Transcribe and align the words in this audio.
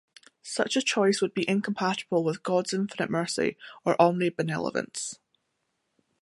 Such 0.41 0.75
a 0.75 0.81
choice 0.81 1.21
would 1.21 1.35
be 1.35 1.47
incompatible 1.47 2.23
with 2.23 2.41
God's 2.41 2.73
infinite 2.73 3.11
mercy 3.11 3.55
or 3.85 3.95
omnibenevolence. 3.97 5.19